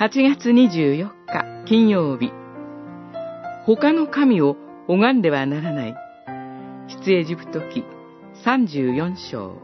[0.00, 2.30] 8月24日金曜日
[3.66, 4.56] 他の神を
[4.86, 5.94] 拝んではならない
[7.04, 7.82] 出エジプト記
[8.44, 9.60] 34章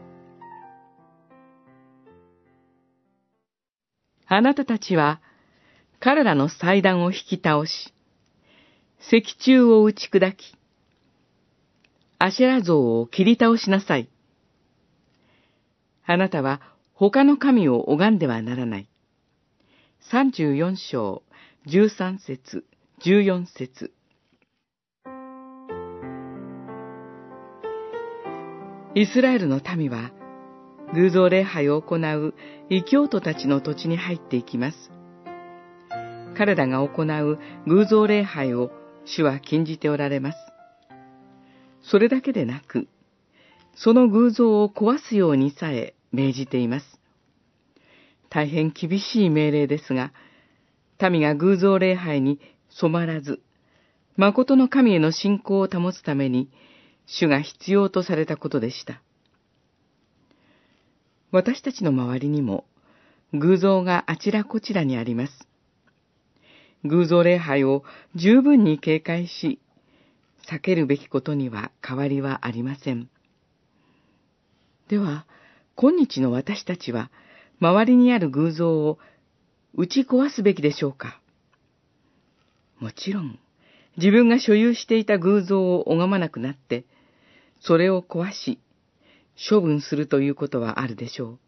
[4.27, 5.21] あなたたちは
[6.01, 7.93] 彼らの祭壇を引き倒し、
[8.99, 10.57] 石柱を打ち砕き、
[12.19, 14.09] アシェラ像を切り倒しなさい。
[16.05, 16.59] あなたは
[16.93, 18.89] 他の神を拝んではならない。
[20.11, 21.23] 34章、
[21.65, 22.63] 13節、
[23.03, 23.91] 14節
[28.93, 30.11] イスラエルの民は、
[30.93, 32.35] 偶像礼拝を行う
[32.69, 34.91] 異教徒たちの土地に入っていきます。
[36.37, 38.69] 彼らが行う偶像礼拝を
[39.05, 40.37] 主は禁じておられます。
[41.81, 42.87] それだけでなく、
[43.73, 47.01] その偶像を壊すようにさえ命じています。
[48.35, 50.11] 大変厳しい命令ですが、
[51.09, 53.41] 民が偶像礼拝に染まらず、
[54.17, 56.49] 誠の神への信仰を保つために、
[57.05, 59.01] 主が必要とされたことでした。
[61.31, 62.65] 私たちの周りにも、
[63.31, 65.47] 偶像があちらこちらにあります。
[66.83, 69.61] 偶像礼拝を十分に警戒し、
[70.51, 73.09] 避けるべきことには変わりはありません。
[74.89, 75.25] では、
[75.75, 77.09] 今日の私たちは、
[77.59, 78.99] 周りにある偶像を
[79.73, 81.19] 打ち壊すべきでしょうか
[82.79, 83.39] もちろん、
[83.97, 86.85] 自分が所有していた偶像を拝まなくなって、
[87.61, 88.59] それを壊し、
[89.49, 91.39] 処分するということはあるでしょう。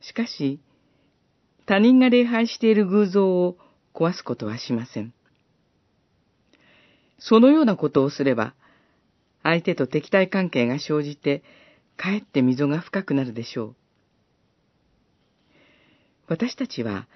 [0.00, 0.60] しかし、
[1.66, 3.56] 他人が礼拝している偶像を
[3.94, 5.12] 壊すことはしません。
[7.18, 8.54] そのようなことをすれば、
[9.42, 11.42] 相手と敵対関係が生じて、
[11.96, 13.76] かえって溝が深くなるでしょう。
[16.28, 17.08] 私たちは、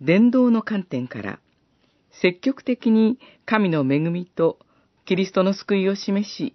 [0.00, 1.40] 伝道の観点から、
[2.22, 4.58] 積極的に神の恵みと
[5.04, 6.54] キリストの救いを示し、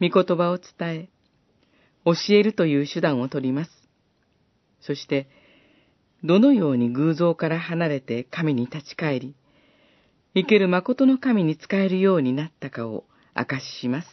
[0.00, 1.08] 御言葉を伝え、
[2.04, 3.70] 教えるという手段をとります。
[4.80, 5.28] そして、
[6.24, 9.36] どのように偶像から離れて神に立ち返り、
[10.34, 13.04] 生ける誠の神に仕えるようになったかを
[13.36, 14.08] 明かしします。